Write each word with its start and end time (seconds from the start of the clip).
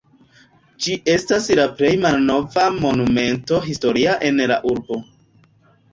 Ĝi 0.85 0.95
estas 1.15 1.49
la 1.59 1.67
plej 1.81 1.91
malnova 2.05 2.65
Monumento 2.79 3.61
historia 3.69 4.19
en 4.31 4.43
la 4.53 4.59
urbo. 4.75 4.99